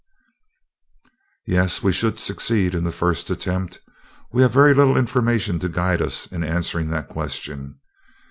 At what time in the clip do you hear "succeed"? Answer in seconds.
2.17-2.73